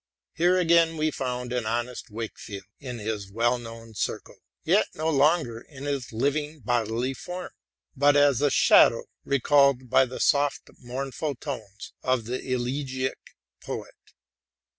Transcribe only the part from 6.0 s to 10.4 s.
living bodily form, but as a shadow aeeniicd by the